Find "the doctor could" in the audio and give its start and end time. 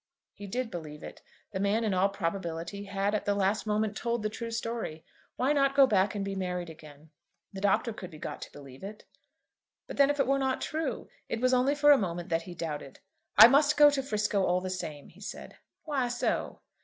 7.53-8.09